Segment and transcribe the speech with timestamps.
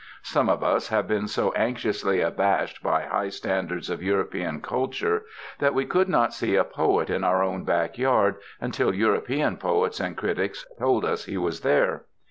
[0.23, 5.21] Some of us have been so anxiously abashed by high standards of European culture
[5.59, 9.99] that we could not see a poet in our own back yard until European poets
[9.99, 12.05] and critics told us he was there.